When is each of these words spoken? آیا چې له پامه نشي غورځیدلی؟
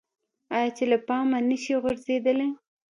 آیا 0.55 0.69
چې 0.77 0.83
له 0.91 0.97
پامه 1.07 1.39
نشي 1.49 1.73
غورځیدلی؟ 1.83 2.49